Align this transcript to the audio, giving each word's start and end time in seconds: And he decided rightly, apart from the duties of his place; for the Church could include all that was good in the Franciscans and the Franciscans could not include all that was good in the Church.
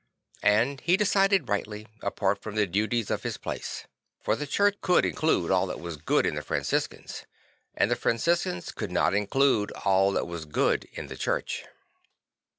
And 0.41 0.81
he 0.81 0.97
decided 0.97 1.47
rightly, 1.47 1.87
apart 2.01 2.41
from 2.41 2.55
the 2.55 2.65
duties 2.65 3.11
of 3.11 3.21
his 3.21 3.37
place; 3.37 3.85
for 4.19 4.35
the 4.35 4.47
Church 4.47 4.75
could 4.81 5.05
include 5.05 5.51
all 5.51 5.67
that 5.67 5.79
was 5.79 5.95
good 5.97 6.25
in 6.25 6.33
the 6.33 6.41
Franciscans 6.41 7.27
and 7.75 7.91
the 7.91 7.95
Franciscans 7.95 8.71
could 8.71 8.91
not 8.91 9.13
include 9.13 9.69
all 9.85 10.11
that 10.13 10.25
was 10.25 10.45
good 10.45 10.85
in 10.93 11.05
the 11.05 11.15
Church. 11.17 11.65